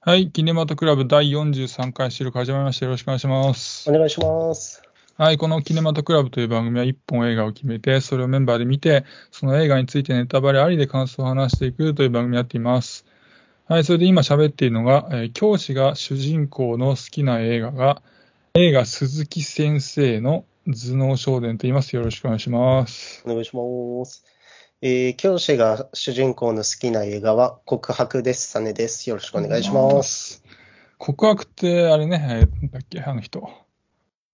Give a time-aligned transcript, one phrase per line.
[0.00, 2.86] はい、キネマトクラブ第43回収録始まりました。
[2.86, 3.92] よろしくお願いしますお。
[3.92, 4.80] 願いします。
[5.16, 13.06] はい、このキネマトクラブという番組は1本映画を決めて、それをメンバーで見て、その映画についてネタバレありで感想を話していくという番組になっています。
[13.66, 18.00] はい、それで今喋っているのが、えー教師が主人公の好きな映画が、
[18.54, 21.96] 映画鈴木先生の頭脳少年と言います。
[21.96, 23.24] よろしくお願いします。
[23.26, 24.24] お願いします。
[24.80, 28.48] えー教師が主人公の好きな映画は告白です。
[28.48, 29.10] サネです。
[29.10, 30.44] よろしくお願いします。
[30.98, 33.48] 告白って、あれね、えーなんだっけ、あの人。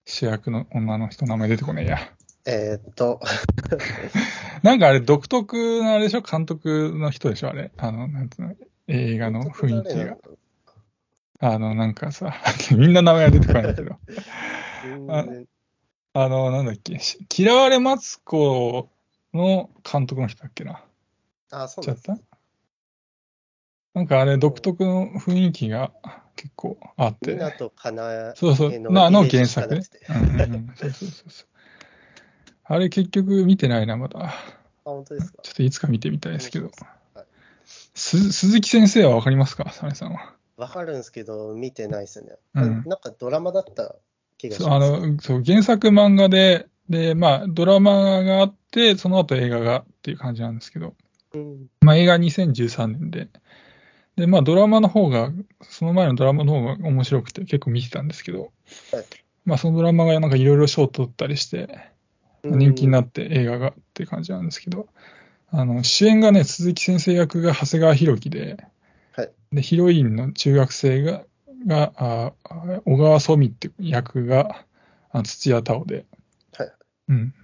[0.06, 1.98] 主役の女の人、名前出てこねえや。
[2.46, 3.20] えーっと、
[4.62, 6.20] なんかあれ、独特なあれでしょ？
[6.20, 7.48] 監督の人でしょ？
[7.48, 7.70] あれ。
[7.78, 8.54] あの、なんつうの、
[8.86, 10.18] 映画の雰囲気が。
[11.40, 12.34] あの、なんかさ、
[12.76, 13.96] みんな名前が出てこないんだけど。
[15.10, 15.46] あうん
[16.16, 18.90] あの、なんだっけ、し嫌われマツコ
[19.38, 20.82] の監督の人だっけな。
[21.50, 22.06] あ、そうなんです。
[22.06, 22.18] た？
[23.94, 25.92] なんかあれ、独特の雰囲気が
[26.36, 27.34] 結構あって。
[27.34, 30.40] 港かなそうそう、えのなあの原作ねしかなくて。
[30.40, 31.46] うんうんうん そうそうそうそう。
[32.64, 34.24] あれ結局見てないな、まだ。
[34.24, 34.32] あ、
[34.84, 35.42] 本当ですか？
[35.42, 36.66] ちょっといつか見てみたいですけど。
[36.66, 36.74] はい
[37.96, 39.70] す鈴木先生はわかりますか？
[39.70, 40.34] サネさんは。
[40.56, 42.36] わかるんですけど、見てないですよね。
[42.54, 43.94] うんなんかドラマだった
[44.38, 44.90] 気がしそうあます。
[45.08, 50.94] のそう原作漫画で、で、まあ、ドラマがあって、その後映画がっていう感じなんですけど、
[51.34, 51.66] うん。
[51.80, 53.28] まあ、映画2013年で、
[54.16, 55.30] で、まあ、ドラマの方が、
[55.62, 58.52] その前のドラマの方が面白くて結構見てたんですけど、
[58.92, 59.04] はい。
[59.44, 61.90] まあ、そのドラマがなんかいろいろ賞を取ったりして、
[62.44, 64.88] 人気になって映画がっていう感じなんですけど、
[65.50, 68.64] あの、主演がね、鈴木先生役が長谷川博己で、
[69.12, 69.30] はい。
[69.52, 71.24] で、ヒロインの中学生が、
[71.66, 74.64] が、ああ小川曽美っていう役が、
[75.10, 76.04] あ土屋太鳳で、はい
[77.08, 77.34] うん。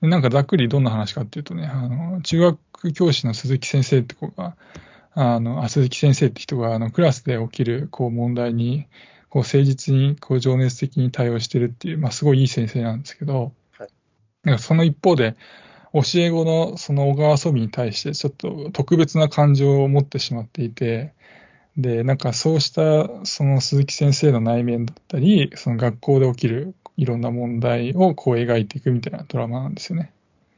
[0.00, 4.56] でなんかざっくりどんな話かっていうとね、あの、中学教師の鈴木先生って子が、
[5.14, 8.86] あの、あ鈴木先生って人が、あの、クラスで起きる、こう、問題に、
[9.28, 13.88] こう、誠実に、こう、情熱的に対応してるっていう、まあ、すごいいい先生なんですけど、はい
[14.44, 15.36] なんかその一方で、
[15.92, 21.12] 教え子のその小川遊びに対して、ちょっと特別な感情を持ってしまっていて、
[21.76, 30.12] で、なんかそうした、その鈴木先生の内面だったり、その学校で起きるいろんな問題をこう描いていくみたいなドラマなんですよね。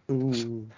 [0.09, 0.71] うん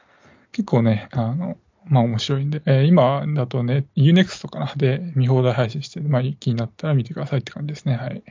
[0.53, 4.73] 結構ね、あの、まあ面白いんで、えー今だとね、Unext かな？
[4.77, 7.97] で見放題配信して、まあ気になったら見てくださいって感じですね。
[7.97, 8.23] はい。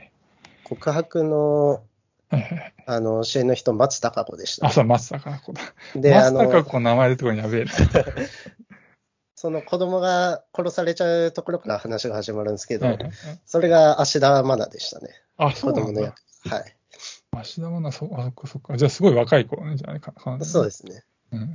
[0.64, 1.82] 告白の
[2.28, 2.74] はいはいはい。
[2.86, 4.70] あの教えの人、松たか子でしたあ、。
[4.70, 5.62] そう、松たか子だ。
[5.94, 7.70] で、あ松たかの、子の名前出てこるのやべえな。
[9.36, 13.12] その子供が殺されちゃうところから話が始まるんですけど、はいはいはい
[13.44, 15.10] それが芦田愛菜でしたね。
[15.36, 16.16] あ、そうなんだ子供の役。。
[16.48, 16.75] はい。
[17.40, 18.76] 芦田愛菜、そう、あ、そっかそっか。
[18.76, 21.02] じゃあすごい若い頃ね、じゃあね、かかそうですね。
[21.32, 21.50] うんはい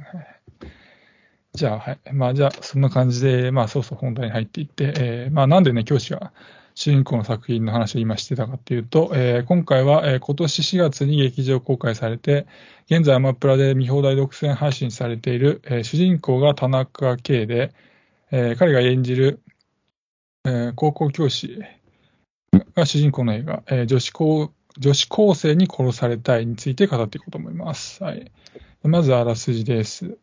[1.53, 1.99] じゃあ、はい。
[2.13, 6.31] まあ、じゃあ、そんな感じで、まあ、そうそう本題に入っていって、えーまあ、なんでね、教師が
[6.75, 12.47] 主人公の作品の話を今してたかっていうと、えー今回は、えー今年4月に劇場公開されて、
[12.89, 17.73] 現在アマプラで見放題独占配信されている、えー主人公が田中圭で、
[18.31, 19.41] えー彼が演じる、
[20.45, 21.59] えー高校教師
[22.75, 28.03] が主人公の映画、えー女子高女子高生に殺されたいについて語っていこうと思います。
[28.03, 28.31] はい。
[28.83, 30.17] まずあらすじです。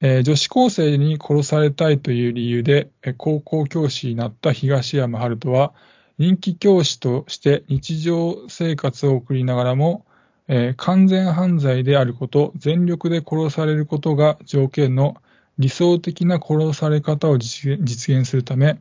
[0.00, 5.74] えー女子高生に殺されたいという理由で、高校教師になった東山春人は、
[6.18, 10.06] 人気教師として日常生活を送りながらも、
[10.48, 15.16] えー完全犯罪であること、全力で殺されることが条件の
[15.58, 18.80] 理想的な殺され方を実現するため、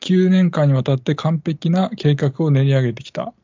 [0.00, 3.34] 9年間にわたって完璧な計画を練り上げてきた。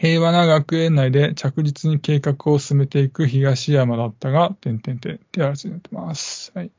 [0.00, 6.52] 平和な学園内で着実に計画を進めていく東山だったが、点々点って話になってます。
[6.54, 6.70] はい。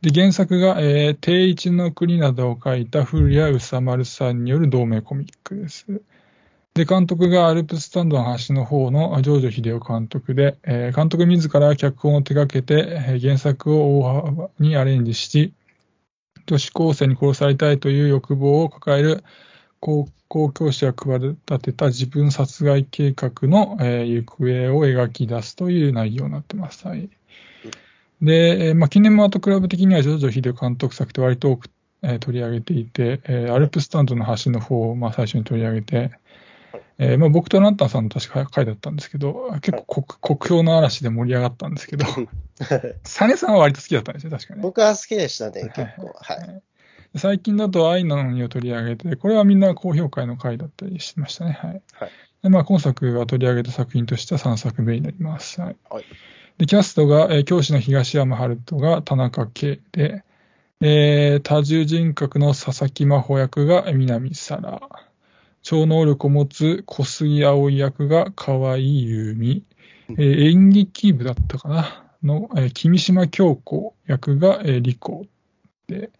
[0.00, 5.84] で、原作が、えー、定一の国などを書いた古谷宇佐丸さんによる同名コミックです。
[6.72, 15.52] で、監督がアルプススタンドの端の方のジョージョ秀夫監督で、えー監督自ら脚本を手掛けて、えー原作を大幅にアレンジし、
[16.46, 19.24] 女子高生に殺されたいという欲望を抱える
[19.80, 24.44] 高校教師が企てた自分殺害計画の、えー行方
[24.76, 26.86] を描き出すという内容になってます。
[26.86, 27.08] はい。
[28.22, 31.70] で、えーまあ、キネマートクラブ的には、ジョジョ秀夫監督作って割と多く、
[32.02, 36.10] えー取り上げていて、えーアルプスタンドの端の方を、まあ、最初に取り上げて、
[36.98, 42.04] えーまあ、僕とランタンさんの確か回だったんですけど、結構国国評の嵐で盛り上がったんですけど、
[43.04, 44.60] サネさんは割と好きだったんですよ、確かに。
[44.60, 46.14] 僕は好きでしたね、結はい構。
[46.14, 46.62] はい。
[47.16, 51.52] 最近だと愛なのにを取り上げて、これはみんな高評価の回だったりしましたね。
[51.52, 51.82] はい。
[51.94, 52.10] はい
[52.42, 55.60] でまあ、今作が取り上げた作品としては3作目になります。
[55.60, 55.76] はい。
[55.90, 56.04] はい
[56.58, 60.24] で、キャストが、えー教師の東山春人が田中圭で、
[60.80, 64.80] えー多重人格の佐々木真帆役が南沙羅。
[65.62, 69.64] 超能力を持つ小杉葵役が河合優美。
[70.10, 72.04] えー演劇部だったかな？
[72.22, 75.26] の、えー君島京子役が、えー、リコ
[75.88, 76.10] で、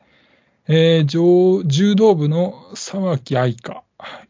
[0.68, 3.82] えー柔柔道部の沢木愛香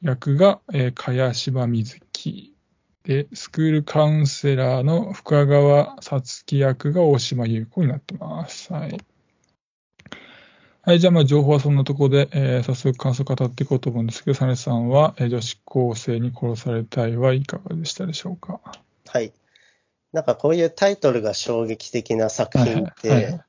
[0.02, 2.54] 役が、えー、茅島瑞希。
[3.02, 8.72] で、スクールカウンセラーの深川さつき役が大島優子になってます。
[8.72, 9.00] はい。
[10.82, 18.60] はい、じゃあ、まあ、情報はそんなところで、えー早速感想を語っていこうと思うんですけど、サネさんは、えー女子高生に殺されたいはいかがでしたでしょうか？
[19.08, 19.32] はい。
[20.12, 23.40] なんかこういうタイトルが衝撃的な作品っはいはいて、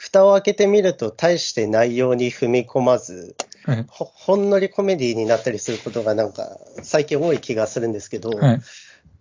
[0.00, 3.36] 蓋を開けてみると大して内容に踏み込まず、
[3.66, 3.84] はい。
[3.86, 8.60] ほほんのりコメディになったりすることがなんか最近多い気がするんですけど、はい。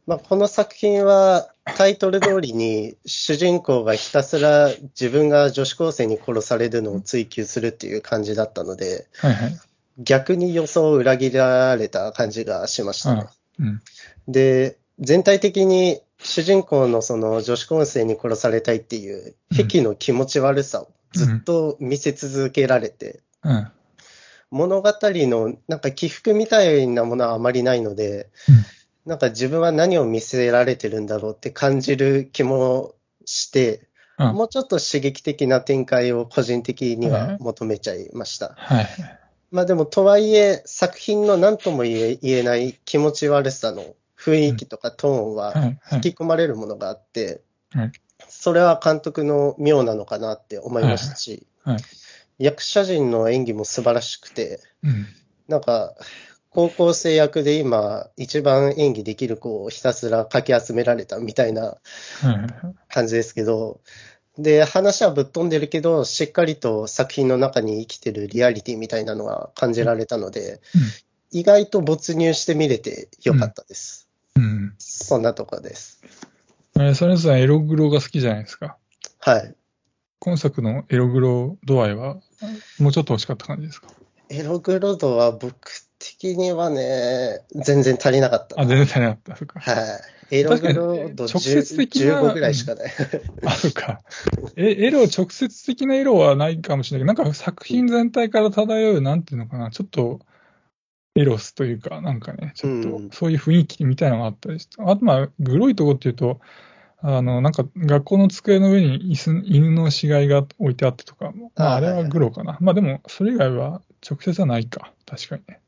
[0.07, 9.33] まあ、この作品はタイトル通りに主人公がひたすら自分が女子高生に殺されるのを追求するっていう感じだったので、はい。
[9.33, 9.59] はい。
[9.97, 13.27] 逆に予想を裏切られた感じがしましたね。
[13.59, 13.81] うん。
[14.29, 23.68] で、全体的に主人公のその女子高生に殺されたいっていう癖の気持ち悪さをずっと見せ続けられて、うん。
[24.51, 28.56] 物語のなんか起伏みたいなものはあまりないので、うん
[29.06, 32.94] なんか自分は何を見せられてるんだろうって感じる気も
[33.25, 33.88] して、
[34.19, 38.54] うんもうちょっと刺激的な展開を個人的には求めちゃいました。
[38.57, 38.88] はい。
[39.50, 45.54] まあでもとはいえ作品の何とも言え言えない気持ち悪さの雰囲気とかトーンは。
[45.94, 47.92] 引き込まれるものがあってはい、
[48.27, 51.45] それは監督の妙なのかなって思いましたし
[52.39, 55.06] 役者陣の演技も素晴らしくて、うん。
[55.48, 55.94] なんか、
[56.51, 61.77] 高校生役で今、一番演技できる子をひたすらかき集められたみたいなはい。
[62.88, 63.81] 感じですけど、
[64.38, 70.62] で、話はぶっ飛んでるけど、しっかりと作品の中に生きてるリアリティみたいなのは感じられたので、
[71.31, 74.08] 意外と没入して見れてよかったです。
[74.39, 74.74] うん。
[74.77, 76.01] そんなとこです。
[76.75, 78.77] えー、サネさん、エログロが好きじゃないですか。
[79.19, 79.56] はい。
[80.19, 82.18] 今作のエログロ度合いは、
[82.80, 83.88] もうちょっと欲しかった感じですか？
[84.30, 85.56] エログロ度は僕
[85.97, 88.68] 的にはね、全然足りなかったあ、な。
[88.68, 89.36] 全然足りなかった。
[89.36, 89.59] そっか。
[89.59, 89.74] は
[90.31, 90.36] い。
[90.36, 92.91] エログロ度直接的な15ぐらいしかない。
[93.45, 94.01] あるか。
[94.56, 100.19] え、エロ、直接的なエロはないかもしれないけど、なんか作品全体から漂う、なんていうのかな、ちょっと、
[101.19, 106.39] エロスというか、なんかね、ちょっうんと、そういう雰囲気みたいなのがあったりして、あと、まあ、グロいとこっていうと、
[107.01, 112.57] あの、なんか、学校の机の上に椅子犬の死骸が置いてあってとか、まあ、ああれはグロかな。
[112.62, 114.94] まあ、でも、それ以外は直接はないか。
[115.06, 115.60] 確かにね。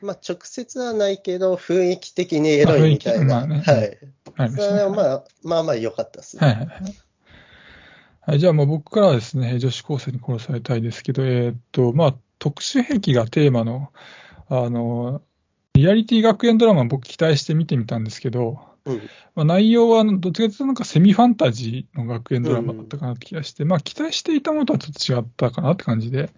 [0.00, 3.24] まあ、直接はないけど、雰囲気的にエロいみたいな。
[3.24, 4.50] まあねはい。
[4.50, 6.38] それはまあ、まあまあ良かったです。
[6.38, 6.78] はいはいはい。
[8.20, 13.92] はい、じゃあ、まあ僕からはですね、女子高生に殺されたいですけど、えーっと、まあ、特殊兵器がテーマの、
[14.48, 15.22] あの、
[15.74, 18.96] リアリティ学園ドラマ僕期待して見てみたんですけど、うん。
[19.34, 26.30] まあ、内容はどっちかというとなんかセミファンタジーの学園ドラマだったかなって気がして、まあ期待していたものとはちょっと違ったかなって感じで、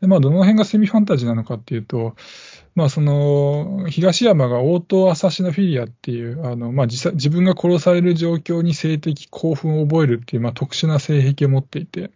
[0.00, 2.14] でまあどの辺がセミファンタジーなのかっていうと、
[2.74, 12.10] まあその、東山が応答アサシノフィリアっていう、あの、まあ自自分が殺される状況に性的興奮を覚えるっていう、まあ特殊な性癖を持っていて、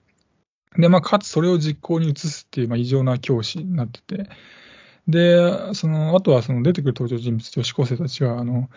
[0.77, 4.29] で、まあかつそれを実行に移すっていう、まあ異常な教師になってて、
[5.08, 8.69] で、その、あとはその出てくる登場人物、女子高生たちが、あの、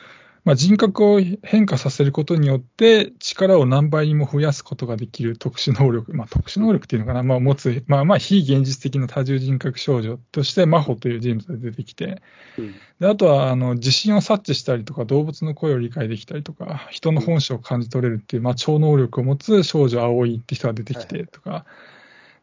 [0.43, 12.23] まあ、人格を変化させることによって、力を何倍にも増やすことができる特殊能力、まあ、特殊能力っていうのかな、まあ、持つ、まあ、まあ、非現実的な多重人格少女として、真帆という人物が出てきて、
[12.57, 12.73] うん。
[12.99, 21.65] であとは、あの、地震を察知したりとか、動物の声を理解できたりとか、人の本性を感じ取れるっていう、まあ、超能力を持つ少女葵って人が出てきてとか、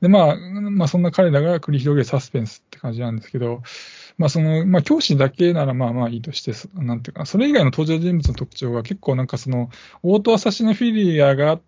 [0.00, 3.62] で、まあ、まあ、そんな彼らが繰り広げるサスペンスって感じなんですけど、
[4.16, 9.70] まあ、その、まあ、教師だけならまあまあいいとして、そなんていうかな、それ以外の登場人物の特徴が結構なんかその、
[10.02, 11.60] オートアサシノフィリアが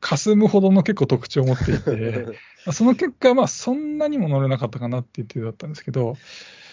[0.00, 2.26] 霞むほどの結構特徴を持っていて、
[2.72, 6.16] その結果、まあ、そんなにも乗れなかったかなっていう程度だったんですけど、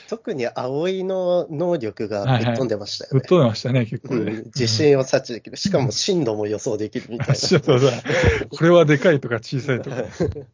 [0.08, 3.20] 特に葵の能力がぶっ飛んでましたよね。
[3.20, 4.32] ぶっ飛んでましたね、結構ね。
[4.34, 5.58] うん、地震を察知できる。
[5.58, 7.36] しかも震度も予想できるみたいな。
[7.36, 7.92] ちょっとさ、
[8.50, 9.98] これはでかいとか小さいとか、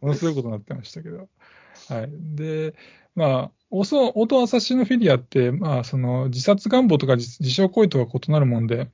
[0.02, 1.28] ものすごいことになってましたけど。
[1.90, 2.10] はい。
[2.36, 2.74] で、
[3.16, 8.90] まあ、オーオートアサシノフィリアって、まあ、その自殺願望とか自自傷行為とは異なるもんで、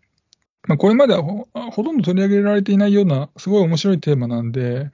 [0.67, 4.91] まあ、これまではほほとんど取り上げられていないような、すごい面白いテーマなんで、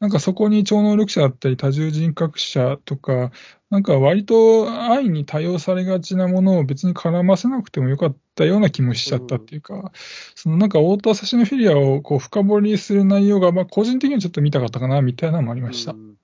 [0.00, 3.32] なんかそこに超能力者だったり多重人格者とか、
[3.70, 9.92] なんか割と愛に多用されがちなものを別に絡ませなくてもよかったような気もしちゃったっていうか、
[10.34, 15.92] そのなんかオートアサシノフィリアをこう深掘りする内容が、まあ個人的にはちょっと見たかったかなみたいなのもありました。
[15.92, 16.16] うん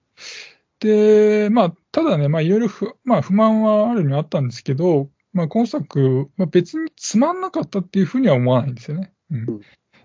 [0.80, 9.12] で、まあ、ただね、まあ、いろいろ不,、まあ、不満はあるにはあったんですけど、まあ、今作、まあ、別につまんなかったっていうふうには思わないんですよね。
[9.30, 9.60] うん、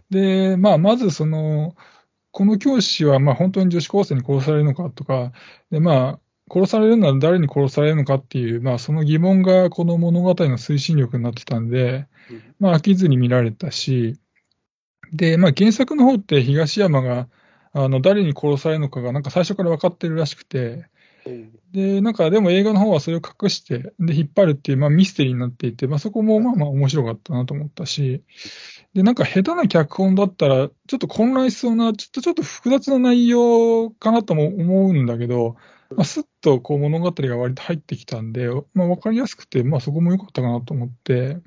[0.10, 1.76] で、まあ、まずその、
[2.32, 5.34] この教師はまあ本当に女子高生に殺されるのかとか、
[5.72, 6.20] でまあ、
[6.52, 12.08] 殺されるなら誰に殺されるのかっていう、まあ、その疑問がこの物語の推進力になってたんで、
[12.60, 14.20] まあ、飽きずに見られたし、
[15.14, 17.28] で、まあ、原作の方って東山が
[17.72, 20.86] あの誰に殺されるのかがなんか最初から分かってるらしくて、
[21.72, 28.24] で、なんかでも映画の方はそれを隠して、で、引っ張るっていう、まあ、ミステリーになっていて、まあ、そこもまあまあ面白かったなと思ったし、
[28.94, 35.56] で、なんか下手な脚本だったら、ちょっと混乱しそうな、ちょっとちょっと複雑な内容かなとも思うんだけど、
[35.96, 41.38] まあ、すっとこう物語が割と入ってきたんで、まあ、分かりやすくて、まあ、そこも良かったかなと思って、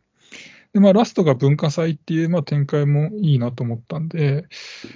[0.73, 4.47] でまあ、ラストが文化祭っていう、まあ、展開もいいなと思ったんで、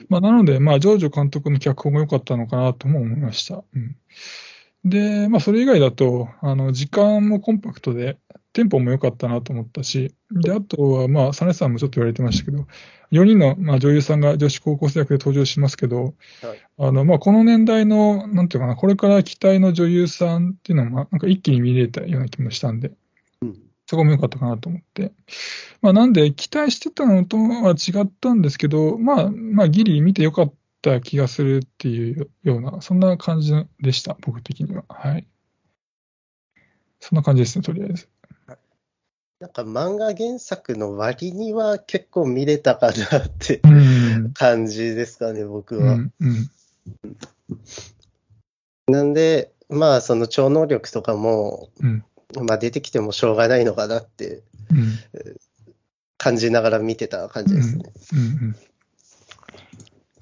[0.09, 3.63] まあ、なので、まあ、ジョージョ監督の脚本が良かったのかなとも思いました。
[3.75, 3.97] うん。
[4.85, 8.19] で、まあ、それ以外だと、あの、時間もコンパクトで、
[8.53, 12.67] テンポも良かったなと思ったし、で、あとは、まあ、サネさんもちょっと言われてましたけど、
[13.11, 16.15] 4人の、まあ、女優さんが女子高校生役で登場しますけど、はい、
[16.79, 22.93] あの、まあ、この年代の、なんていうかな、これから期待の女優さんっていうのは、まあ、なんか一気に見れたような気もしたんで、
[23.43, 25.13] うん、そこも良かったかなと思って。
[25.83, 30.55] まあ、なんで、期待してたのとは違ったんですけど、まあ、まあ、ギリ見て良かった
[30.87, 34.85] た気がするっていうような、そんな感じでした、僕的には。
[34.89, 35.27] はい。
[37.01, 38.09] そんな感じですね、とりあえず。
[39.39, 43.61] なんか漫画原作の割には結構見れたかなって
[44.33, 45.95] 感じですかね、僕は。
[45.95, 46.27] うんう
[48.91, 52.05] ん、なんで、まあ、その超能力とかも、うん、
[52.47, 54.43] まあ、出てきてもしょうがないのかなって、
[56.17, 57.93] 感じながら見てた感じですね。
[58.13, 58.57] うんうん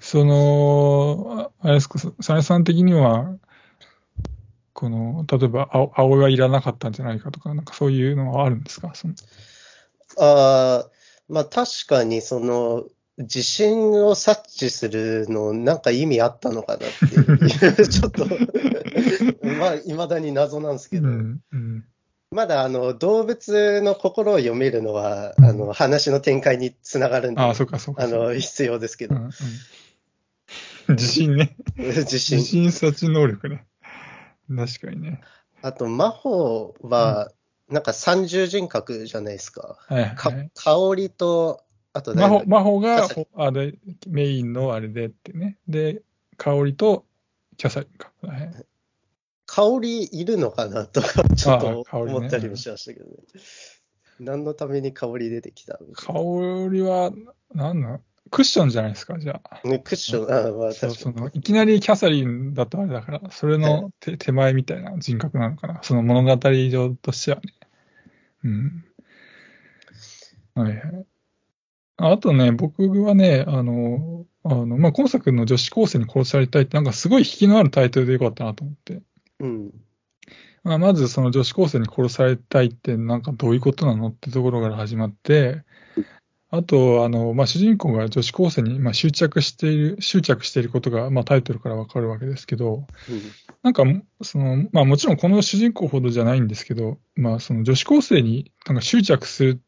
[0.00, 3.38] その、あれですか、サネさん的には、
[4.74, 8.92] この、例えば、青はいらなかったんじゃないかとか、なんかそういうのはあるんですか？
[8.94, 9.14] その。
[10.18, 10.86] あ
[11.28, 12.84] まあ確かに、その、
[13.18, 18.26] 地震を察知するの、なんか意味あったのかなっていう、 ちょっと
[19.46, 21.84] まあ、いまだに謎なんですけど、うんうん、
[22.32, 31.56] まだあの動物の心を読めるのは、うん、あの話の展開につながるんで、あそうかそうかあの必要ですけど、うんうん、自信ね。
[31.78, 32.38] 自信。
[32.38, 33.64] 自信察知能力ね。
[34.48, 35.20] 確かにね。
[35.62, 37.30] あと、魔法は、
[37.68, 39.78] なんか三重人格じゃないですか。
[39.88, 43.74] はい、はい、か香りと、あと魔法魔法があれ
[44.08, 45.58] メインのあれでってね。
[45.68, 46.02] で、
[46.36, 47.06] 香りと
[47.56, 48.12] キャサリンか。
[48.20, 48.66] はい、
[49.46, 53.16] 香りいるのかなとか、ちょっと思ったりもしましたけどね。
[53.16, 53.40] ね
[54.20, 56.12] 何のために香り出てきた香
[56.70, 57.12] りは、
[57.54, 59.68] なんなんクッションじゃないですか、じゃあ。
[59.68, 67.42] ね、クッション、あまあ、そうそのいきなりキャサリンだとあれだから、それの手,、手前みたいな人格なのかな、その物語上としてはね。
[68.44, 68.84] うん。
[70.54, 71.06] はいはい。
[71.96, 79.02] あとね、僕はね、あの、あのまあ、今作の女子高生に殺されたいって、なんかすごい引きのあるタイトルでよかったなと思って。
[79.40, 79.70] うん。
[80.64, 85.62] まあ、まずその女子高生に殺されたいってなんかどういうことなのってところから始まって、
[86.56, 93.22] あと、あの、まあ、主人公が女子高生に、まあ、執着している、執着していることが、まあ、タイトルからわかるわけですけど、うん、
[93.62, 93.82] なんか、
[94.22, 99.58] その、まあ、もちろんこの主人公ほどじゃないんですけど、まあ、その女子高生になんか執着するっ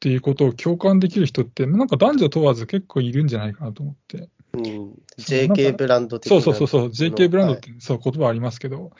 [0.00, 4.28] ていうことを共感できる人って、なんか男女問わず結構いるんじゃないかなと思って。
[4.52, 6.40] うん、JK ブランド的な。
[6.40, 8.92] そうそうそう、JK ブランドって、そう、言葉ありますけど、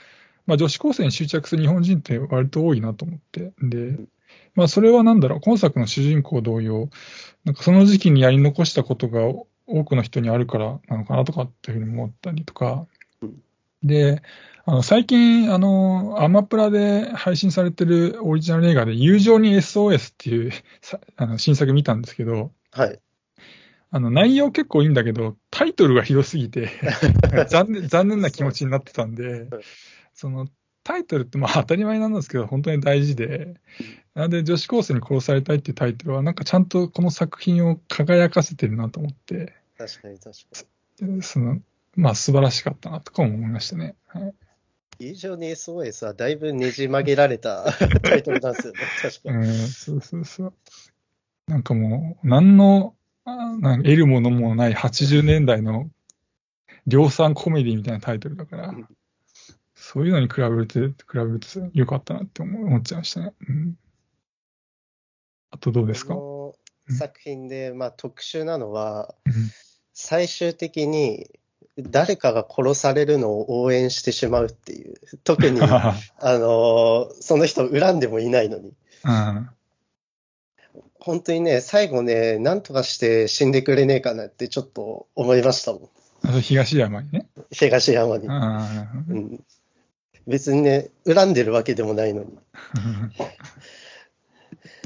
[0.47, 3.53] まあ、女子高生に執着する日本人って割と多いなと思って。
[3.61, 3.99] で、
[4.59, 6.91] まあ、それはなんだろう、今作の主人公同様、
[7.45, 9.21] なんかその時期にやり残したことが
[9.69, 12.89] 多くの人にあるからなのかなとかっていうふうに思ったりとか、
[13.85, 14.21] で、
[14.65, 20.51] あの最近、あの、アマプラで配信されてるオリジナル映画で、友情に SOS っていう
[21.15, 22.99] あの新作見たんですけど、はい。
[23.93, 26.69] あの内容結構いいんだけど、タイトルがひどすぎて
[27.49, 29.49] 残念、残念な気持ちになってたんで、
[30.15, 30.49] その
[30.89, 33.57] タイトルってまあ当たり前なんですけど、本当に大事で、
[34.15, 41.23] なんで女子高生に殺されたいっていうタイトルは、なんかちゃんとこの作品を輝かせてるなと思って、確かに確かに。
[41.23, 41.61] その
[41.95, 43.97] まあ素晴らしかったなとかも思いましたね。
[44.07, 44.35] はい
[45.01, 47.71] 以上に SOS はだいぶねじ曲げられた
[48.03, 49.37] タイトルなんですよね、確かに。
[49.37, 50.55] うん、そうそうそう。
[51.47, 55.89] なんかもう、何の、なん得るものもない80年代の
[56.89, 58.75] 量産コメディみたいなタイトルだから、
[59.91, 63.33] そういうのに比べて、比べるとよかったなって思っちゃいましたね。
[63.49, 63.75] うん、
[65.51, 66.15] あとどうですか？
[66.91, 69.33] 作品で、まあ、特殊なのは、うん、
[69.95, 71.31] 最終的に
[71.79, 78.75] 誰かが殺されるのを応援してしまうっていう、特に、 あの、その人恨んでもいないのに。
[79.05, 79.49] うん。
[81.01, 85.89] 本当にね、最後ね、なんとかして死んでくれねえかなってちょっと思いましたもん。
[86.25, 87.27] あと東山にね。
[87.53, 89.45] 東山にうん。。
[90.29, 92.29] 別にね、恨んでるわけでもないのに、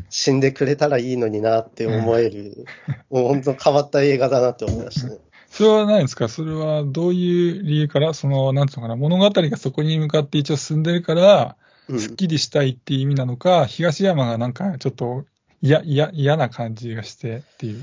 [0.09, 2.65] 死んでくれたらいいのになって思える、
[3.11, 5.19] もう本当変わった映画だなって思いましたね。
[5.51, 6.29] それは何ですか？
[6.29, 11.57] それはどういう理由から、その、なんていうのかな、物語がそこに向かって一応進んでるから、
[11.89, 11.99] うん。
[11.99, 15.25] すっきりしたいっていう意味なのか、東山がなんかちょっと
[15.61, 17.83] 嫌、嫌、嫌な感じがしてっていう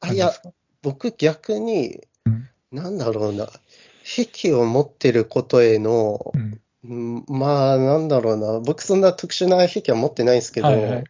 [0.00, 0.52] あいや感じです、か？
[0.82, 3.48] 僕逆にうん、なんだろうな、
[4.04, 6.60] 癖を持ってることへの、うん。
[6.82, 11.04] うんまあ、なんだろうな、僕そんな特殊な癖は持ってないんですけど、はいはい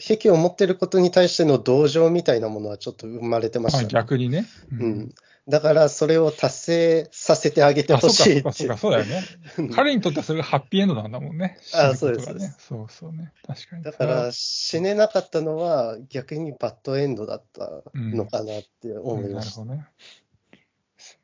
[0.00, 3.88] 癖を持ってることに対しての同情みたいなものはちょっと生まれてましあたね。
[3.90, 4.46] 逆にね。
[4.72, 5.14] ううん。
[5.48, 9.22] だから、それを達成させてあげてあ、ほしいっそうか、そうだよね。
[9.74, 11.58] 彼にとってはそれがハッピーエンドなんだもんね。
[11.74, 13.32] あ死ぬことがねそそうそうね。
[13.46, 13.82] 確かに。
[13.82, 19.64] だから、死ねなかったのは逆にバッドエンドだったのかなって思いました。
[19.64, 19.80] なる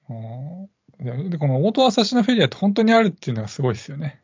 [0.06, 0.20] ほど
[0.62, 0.68] ね。
[1.00, 4.20] うんで、このオートアサシナフェリアって本当にあるっていうのがすごいですよね。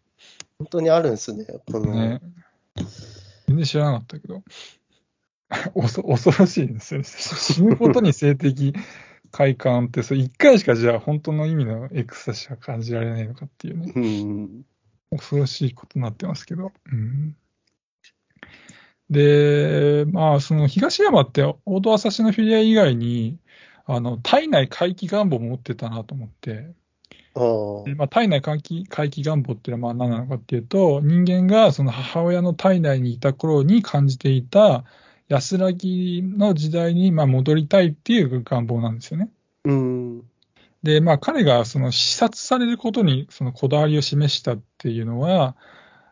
[0.58, 2.20] 本当にあるんですね、この、ね。
[3.48, 4.42] 全然知らなかったけど。
[5.74, 7.04] おそ恐ろしいですよね。
[7.06, 8.74] 死ぬことに性的
[9.30, 13.92] 快感って、それ一回しかじゃあ本当の意味のエクスタシーは感じられないのかっていうね。
[13.94, 14.64] うん。
[15.10, 16.72] 恐ろしいことになってますけど。
[16.90, 17.36] うん、
[19.10, 23.38] で、まあ、その東山って、オートアサシナフィリア以外に、
[23.86, 26.74] あの、体内回帰願望も持ってたなと思って、
[27.34, 34.84] でまあ、体内回帰回帰願望っていうのはまあ何なのかっていうと、人間がその母親の体内にいた頃に感じていた
[35.28, 39.30] 安らぎの時代にまあ戻りたいっていう願望なんですよね。
[39.64, 40.22] うん。
[40.82, 45.56] で、まあ彼がその視察されることにそのこだわりを示したっていうのは、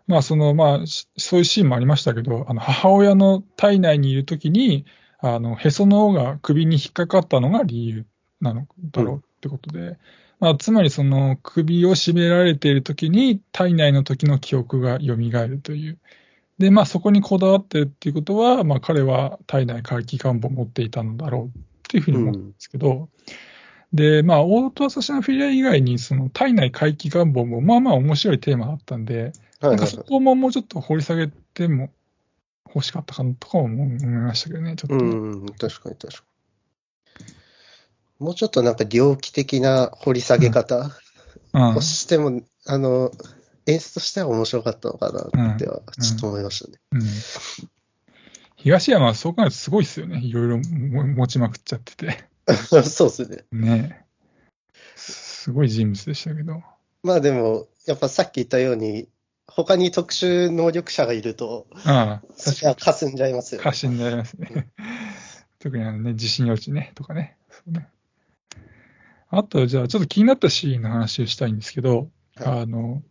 [0.07, 4.87] まあそのまあしそういうシーンもありましたけど、あの母親の体内にいるときに、
[5.23, 8.07] あのへその緒が首に引っかかったのが理由
[8.41, 9.99] なのだろうってことで、
[10.39, 15.99] まあつまりその首を絞められているときに体内の時の記憶が蘇るという。
[16.59, 23.09] で、まあそこにこだわってるっていうことは、まあ彼は体内回帰願望を持っていたのだろうっていうふうに思うんですけど、
[23.93, 29.77] で、まあ、オートアサシナフィリア以外に、その体内回帰願望も、まあまあ面白いテーマだったんで、ははいない。
[29.77, 31.91] んかそこももうちょっと掘り下げても
[32.75, 35.11] 欲しかったかなとかも思いましたけどね、ちょっとね。
[35.11, 36.25] うん、確かに確か
[38.21, 38.25] に。
[38.27, 40.91] もうちょっとなんか猟奇的な掘り下げ方
[41.53, 43.11] うんをしても、あの、
[43.67, 46.79] 演出としては面白かったのかなっては、ちょっと思いましたね。
[46.93, 47.01] うん
[48.63, 50.21] 東山はそう考えるとすごいですよね。
[50.23, 52.25] いろいろも持ちまくっちゃってて。
[52.53, 53.45] そうですね。
[53.53, 54.05] ね
[54.97, 56.63] すごい人物でしたけど。
[57.03, 59.09] まあでも、やっぱさっき言ったように、
[59.51, 63.65] 他に特殊能力者がいると、ああ、それは霞んじゃいますよね。
[63.65, 64.69] 過信になりますね。
[65.59, 67.37] 特にあのね、地震予知ね、とかね。
[67.51, 67.89] そうね。
[69.29, 72.61] あと、じゃあ、ちょっと気になったシーンの話をしたいんですけど、はい。
[72.63, 73.03] あの、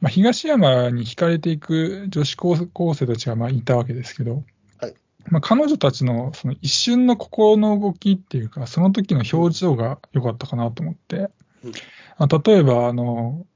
[0.00, 4.44] まあ、東山に惹かれていく女子高校生たちがまあいたわけですけど、
[4.80, 4.94] はい。
[5.28, 11.30] まあ、彼女たちのその一瞬の心の動きっていうか、その時の表情が良かったかなと思って、
[11.62, 11.72] うん。
[12.18, 13.46] あ例えば、あの、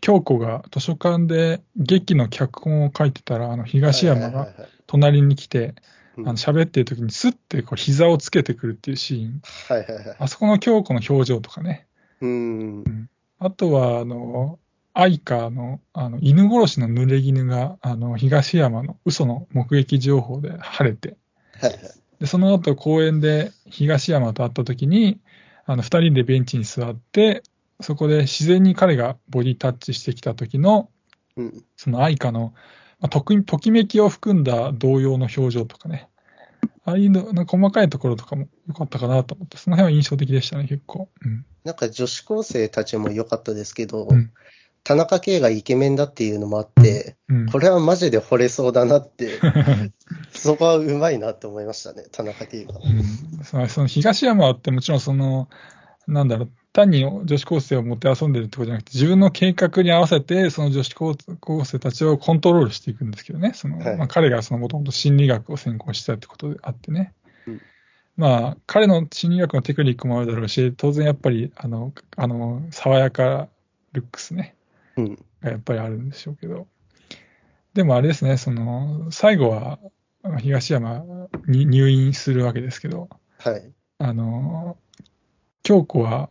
[0.00, 4.48] 京子が図書館で劇の脚本を書いてたら、あの東山が
[4.86, 5.74] 隣に来て、うん
[6.18, 10.16] あの喋ってる時にスッてこう膝をつけてくるっていうシーン、はいはいはい。
[10.18, 11.86] あそこの京子の表情とかね、
[12.20, 13.08] うん。
[13.38, 14.58] あとは、あの、
[14.94, 21.16] 愛花の、あの、犬殺しの濡れ衣が、あの、東山の嘘の目撃情報で晴れて、
[21.60, 21.80] はいはい。
[22.20, 25.20] で、その後公園で東山と会った時に、
[25.66, 27.42] あの、二人でベンチに座って、
[27.80, 30.90] そこで自然に彼がボディタッチしてきた時の、
[31.36, 31.64] うん。
[31.76, 32.54] その愛花の、
[33.00, 36.08] まあ、ときときめきを含んだ動揺の表情とかね、
[36.84, 41.08] ああいうの、なんか細かいところとかも良かったかなと思って、その辺は印象的でしたね、結構。
[41.22, 41.44] うん。
[41.64, 44.30] なんか女子高生たちも良かったですけど、うん
[44.86, 47.46] 田中圭がイケメンだっていうのもあって、うん。
[47.48, 49.40] これはマジで惚れそうだなって、
[50.32, 52.74] そこはうまいなって思いましたね、田中圭が。
[53.68, 55.48] その東山ってもちろんその、
[56.06, 67.12] なんだろう、単に女子高生をもて遊んでるってことじゃなくて、自分の計画に合わせて、その女子高校生たちをコントロールしていくんですけどね、そのはいまあ、彼がそのもともと心理学を専攻してたってことであってね。
[67.46, 67.60] うん
[68.16, 73.48] まあ、彼の心理学のテクニックもあるだろうし、当然やっぱり、あの、あの、爽やか
[73.92, 74.54] ルックスね、
[74.96, 75.18] うん。
[75.42, 76.66] がやっぱりあるんでしょうけど。
[77.74, 79.78] でもあれですね、その、最後は、
[80.40, 81.04] 東山
[81.46, 83.70] に入院するわけですけど、はい。
[83.98, 84.78] あの、
[85.62, 86.30] 京子は、あ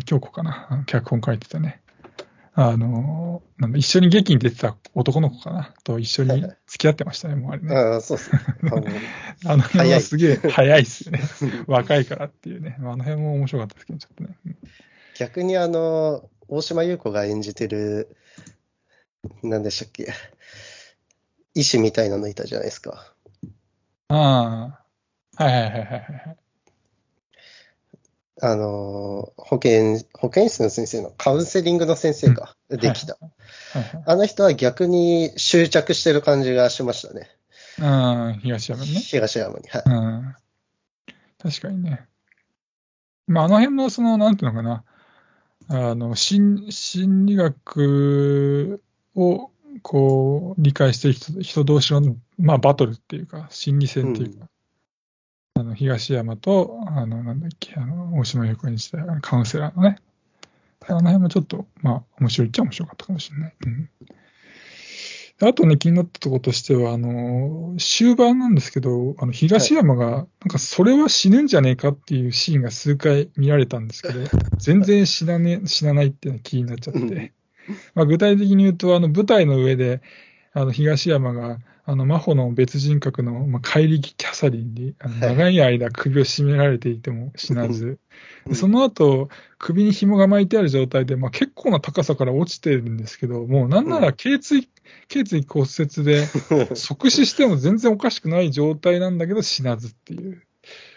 [0.00, 1.80] 京子かな、脚本書いてたね。
[2.56, 7.74] あの、なんだ、一緒に劇に出てた男の子かな、と一緒に付き合ってましたね、もうあれね。
[7.74, 8.40] ああ、そうですね。
[9.44, 11.20] あの辺はすげえ早いっすよね。
[11.66, 12.76] 若いからっていうね。
[12.78, 14.36] まああの辺も面白かったですけど、ちょっとね。
[14.46, 14.56] うん
[15.16, 18.16] 逆にあの、大島優子が演じてる、
[19.42, 20.12] 何でしたっけ、
[21.54, 23.14] 医師みたいなのいたじゃないですか。
[24.08, 24.76] あ
[25.36, 25.96] あ、はいはいはいはいは
[26.32, 26.36] い。
[28.46, 33.14] あの、保健、保健室の先生のカウンセリングの先生ができた。
[33.14, 37.30] はいはいあの人は逆に執着してる感じがしましたね。
[37.78, 38.86] うん、東山ね。
[38.86, 39.68] 東山に。
[39.68, 39.82] はい。
[39.86, 40.34] うん。
[41.42, 42.06] 確かにね。
[43.26, 44.84] まあ、あの辺の、その、なんていうのかな、
[45.68, 48.82] あの、心、心理学
[49.16, 54.48] を、こう、理解してる人、人同士の、まあ、バトルっていうか、心理戦っていうか、
[55.56, 59.98] あの、東山と、あの、なんだっけ、あの、大島優子にしたカウンセラーのね、
[60.88, 63.54] あの辺もちょっと、まあ、面白いっちゃ面白かったかもしれない。
[63.64, 63.88] うん。
[65.38, 74.20] であとね、気になったところとしては、あの、終盤なんですけど、あの、東山が、なんか、それは死ぬんじゃねえかっていうシーンが数回見られたんですけど、
[74.58, 77.32] 全然死なね、死なないっていうのが気になっちゃっうんて。
[77.94, 80.02] まあ、具体的に言うと、あの、舞台の上で、
[80.56, 87.98] あの、東山が、あの、真帆の別人格の、まあ、怪力キャサリンに、あのはい長い間首を絞められていても死なず、
[88.46, 88.52] うん。
[88.52, 94.70] でその後、首に紐が巻いてある状態で、まあ、結構な高さから落ちてるんですけど、もうなんなら頸椎、
[95.08, 96.24] 頸椎骨折で、
[96.76, 100.40] 即死しても全然おかしくない状態なんだけど死なずっていう。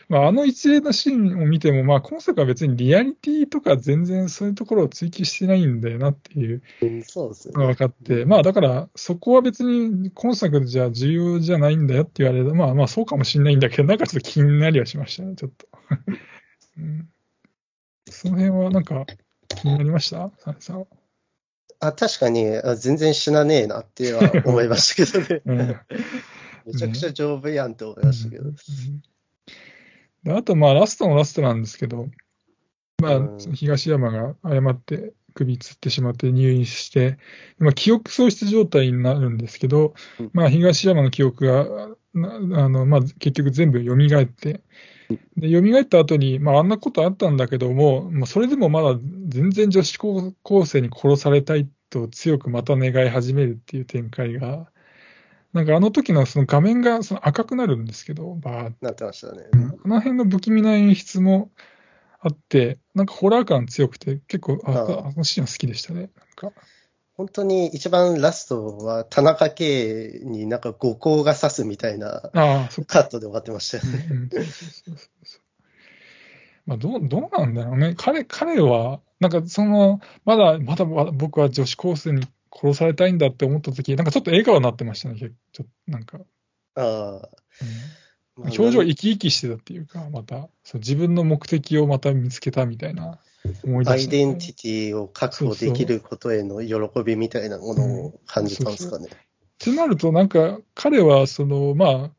[0.09, 6.89] まあ、あの一連のシーンを見ても、まあ、今作は別にリアリティとか全然そういうところを追求してないんだよなっていうの
[7.63, 7.73] がね。
[7.73, 15.67] 分かって、まあだから、そこは別に今作じゃ重要じゃないんだよって言われると、まあまあそうかもしれないんだけど、なんかちょっと気になりはしましたね、ちょっと。
[16.77, 17.09] うん、
[18.09, 19.05] その辺はなんか
[19.49, 20.31] 気になりました？
[20.37, 20.85] サネさんは？
[21.79, 25.79] あ、確かに、あ全然死なねえなっては思いましたけど うんね。
[26.65, 28.45] めちゃくちゃ丈夫やんって思いましたけど。
[28.45, 28.55] うん
[30.23, 32.09] であと、まあ、ラストのラストなんですけど、
[33.01, 33.21] まあ
[33.53, 37.17] 東山が誤って首つってしまって入院して、
[37.59, 44.61] まあ、記憶喪失状態になるんですけどうん、まあ、東山の記憶が、なあのまあ、結局全部蘇って、
[45.37, 54.71] で蘇った後に、まあ、あんなことあったんだけども、まあ、それでもまだ全然女子高校生に殺されたいと強くまた願い始めるっていう展開が、
[55.57, 59.43] なんかあの時のその画面がその赤くなるんですけど、バーっなってましたね。
[59.51, 61.49] うんこの辺の不気味な演出も
[62.19, 66.11] あって、なんかホラー感強くて、結構、ああああのシーンは好きでしたね。
[66.41, 66.51] なんか
[67.15, 72.29] 本当に一番ラストは田中圭になんか五光が刺すみたいな。
[72.85, 74.29] カットで終わってましたよね。
[76.67, 77.95] まあ、どう、どうなんだろうね。
[77.97, 82.27] 彼、彼は、なんかその、まだ、まだまだ僕は女子高生に
[82.59, 85.19] 殺されたいんだって思った時、なんかちょっと笑顔になってましたね。
[85.19, 86.19] ちょっとなんか、
[86.75, 87.21] ああうん。
[88.43, 93.19] まあ表情生き生きしてたっていうか、また、そう自分の目的をまた見つけたみたいな
[93.63, 99.07] 思いア出した、イデンティティを確保できることへの喜びみたいなものを感じたんですかね。
[99.07, 99.17] っ
[99.59, 102.11] てなると、なんか、彼は、その、まあ、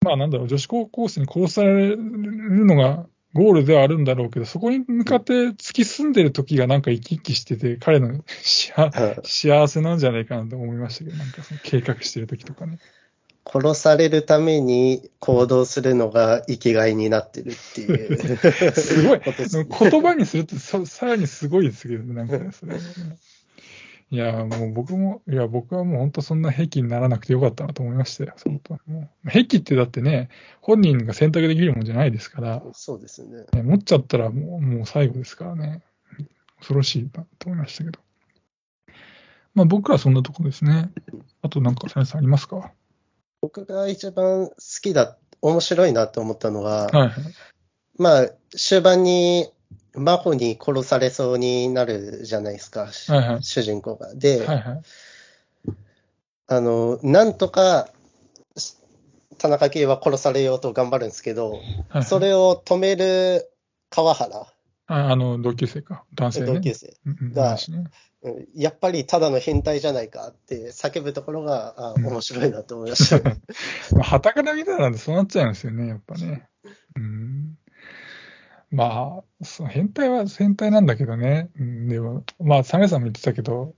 [0.00, 1.96] まあ、なんだろう、女子高校生に殺される
[2.66, 12.78] のがゴールではあるんだろうけど、そこに向かって突き進んでる時がなんか生き生きしてて、彼の 幸幸せなんじゃないかなと思いましたけど、なんかその計画してる時とかね。
[13.46, 18.16] 殺されるために行動するのが生きがいになってるっていう。
[18.72, 19.20] すごい。
[19.20, 22.78] 言葉にするとささらにすごいですけどね、なんかね、それ
[24.14, 30.28] いや、もう僕も、いや、僕はもう本当そんな癖にならなくてよかったなと思いましたよ、本当もう癖ってだってね、
[30.60, 33.44] 本人が選択できるもんじゃないですから、そうですね。
[33.52, 35.82] ね持っちゃったらもうもう最後ですからね、
[36.58, 37.98] 恐ろしいなと思いましたけど。
[39.52, 40.92] まあ僕はそんなとこですね。
[41.42, 42.70] あとなんか、サネさんありますか？
[43.40, 47.12] 僕が一番好きだ、面白いなと思ったのは、はいはい。
[47.98, 49.48] まあ、終盤に
[49.94, 54.14] 真帆に殺されそうになるじゃないですか、はいはい主人公が。
[54.14, 54.82] で、はいはい。
[56.46, 57.88] あの、なんとか、
[59.38, 63.50] 田中圭は殺されようと頑張るんですけど、はいはいそれを止める
[63.90, 64.46] 川原、
[64.86, 66.04] ああの、同級生か。
[66.14, 66.46] 男性ね。
[66.46, 66.94] 同級生、
[67.32, 67.56] が
[68.22, 73.20] うんやっぱりただの変態じゃないかって叫ぶところが、あうん面白いなと思いました。
[73.94, 76.48] まあ、旗から見たらそうなっちゃうんですよね、やっぱね。
[76.96, 77.33] うん。
[78.74, 81.50] まあ、その変態は変態なんだけどね。
[81.58, 83.72] うん、でも、まあ、サメさんも言ってたけど、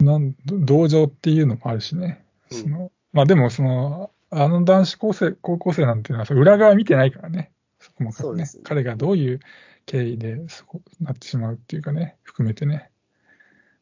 [0.00, 2.24] なんど同情っていうのもあるしね。
[2.50, 7.50] うんそのまあでも、その、あの男子高生、高校生なんていうのは、裏側見てないからね。
[7.78, 9.40] そこもかくねそうですね彼がどういう
[9.86, 12.90] 経緯でそうなってしまうっていうかね、含めてね。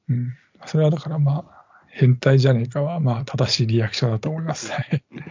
[0.09, 0.35] うん。
[0.67, 4.73] それはだからまあ、変態じゃねえかは、まあ、正しいリアクションだと思います。
[4.73, 5.05] はい。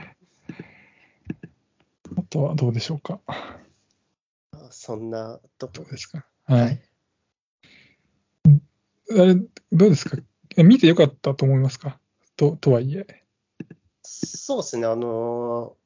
[2.18, 3.20] あとはどうでしょうか。
[4.74, 5.86] そんなとこ。
[5.90, 6.26] ですか。
[6.46, 6.62] はい。
[6.64, 6.82] はい、
[9.22, 9.36] あれ、
[9.72, 10.18] どうですか？
[10.58, 12.00] 見てよかったと思いますか？
[12.36, 13.06] ととはいえ。
[14.02, 15.78] そうですね、あの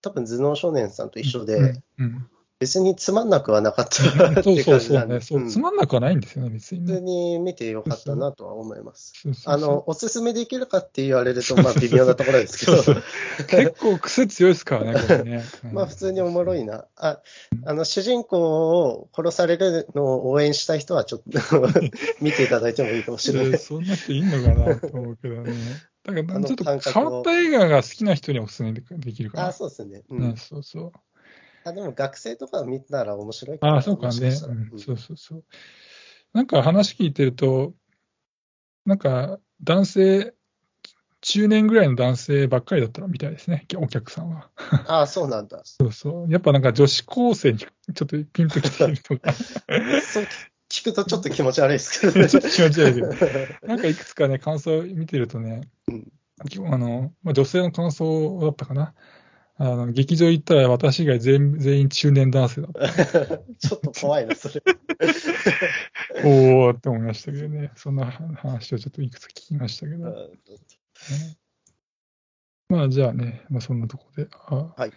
[0.00, 2.28] 多分頭脳少年さんと一緒で、うんうん、
[2.62, 9.14] 別につまんなくはなかったって感じなんで、そうそうそう、ね、つまんなくはないんですよね、別に、ね、普通に見てよかったなとは思います。
[9.46, 12.80] あの、おすすめできるかって言われると、まあ微妙なところですけど。
[12.80, 13.04] そうそう
[13.48, 15.42] 結構癖強いですからね、これね。
[15.74, 16.86] まあ普通におもろいな。
[16.94, 17.20] あ、
[17.64, 18.38] あの、主人公
[18.78, 21.68] を殺されるのを応援したい人はちょっと
[22.22, 23.58] 見ていただいてもいいかもしれない。
[23.58, 25.52] そんな人いんのかなと思うけどね。
[26.04, 29.48] だからちょっと変わった映画が好きな人におすすめできるかな。
[29.48, 30.02] あ、そうですね。
[30.10, 30.92] うん、そうそう。
[31.64, 33.76] あでも学生とか見たら面白いかな。
[33.76, 34.30] あそうかね、う
[34.76, 34.78] ん。
[34.78, 35.44] そうそうそう。
[36.32, 37.74] なんか話聞いてると、
[38.84, 40.34] なんか男性、
[41.20, 44.50] 中年ぐらいの男性ばっかりだったみたいですね、お客さんは。
[44.86, 45.60] ああ、そうなんだ。
[45.64, 46.32] そうそう。
[46.32, 49.32] やっぱなんか女子高生にちょっとピンときてるとか。
[49.32, 50.26] そう
[50.68, 52.26] 聞くとちょっと気持ち悪いですけどね。
[52.30, 53.08] ちょっと気持ち悪いけど。
[53.66, 56.12] なんかいくつかね、感想見てるとね、うん、
[56.72, 58.94] あのまあ、女性の感想だったかな。
[59.64, 62.88] あの劇場行ったら私以外全全員中年男性だった。
[63.58, 64.60] ちょっと怖いな、それ。
[66.24, 67.70] おーって思いましたけどね。
[67.76, 70.10] そんな話をちょっといくつか聞きましたけど。
[70.10, 70.14] ね、
[72.68, 74.30] まあじゃあね、まあ、そんなところで。
[74.32, 74.92] はい。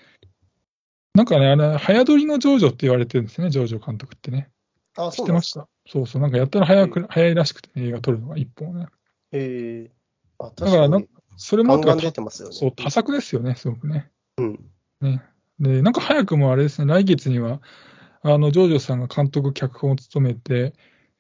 [1.13, 4.49] なんかね、あれ、早撮りのジョージョって言われてるんですね、ジョージョ監督ってね。
[4.97, 5.67] あ、知ってました？
[5.87, 8.87] そうそう、なんかやったら早く、早いらしくて、映画撮るのが一本ね。
[9.31, 9.91] へえ。
[10.39, 10.99] あ、だからな、
[11.37, 12.55] それもガンガン出てますよね。
[12.55, 14.09] そう、多作ですよね、すごくね。
[14.37, 14.71] うん。
[15.01, 15.21] ね。
[15.59, 17.61] で、なんか早くもあれですね、来月には、
[18.21, 20.73] あの、ジョージョさんが監督、脚本を務めて、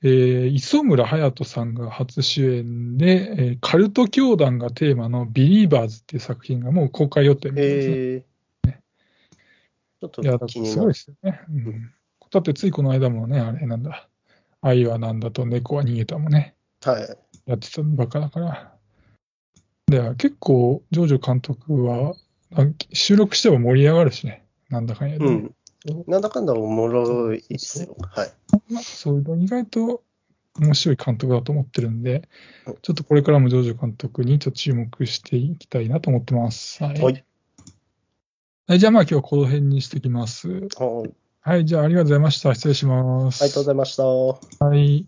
[0.03, 7.95] えー、磯村勇斗さんが初主演で、えー、カルト教団がテーマのビリーバーズっていう作品がもう公開予定なんですね。
[7.95, 8.81] えー、ね
[10.01, 11.41] ちょっといや、すごいですよね。
[11.49, 11.91] うん。
[12.29, 14.09] だってついこの間もね、あれなんだ、
[14.61, 17.17] 愛はなんだと猫は逃げたもね、はい。
[17.45, 18.75] やってたばっかだから。
[19.87, 22.15] で、結構、ジョージョ監督は、
[22.93, 25.55] 収録しても盛り上がるしね、なんだかんやで、うん。
[26.07, 27.95] なんだかんだおもろいですよ。
[28.11, 28.29] はい。
[28.83, 30.03] そういうの意外と
[30.59, 32.27] 面白い監督だと思ってるんで、
[32.81, 36.83] ちょっとこれからもジョージョ監督にちょっと注目していきたいなと思ってます。
[36.83, 37.01] はい。
[37.01, 37.25] はい、
[38.67, 40.49] はい、じゃあまあ今日はこの辺にしてきます。
[40.49, 41.13] はい。
[41.41, 42.55] はい、じゃあありがとうございました。
[42.55, 43.43] 失礼します。
[43.43, 44.03] ありがとうございました。
[44.65, 45.05] はい。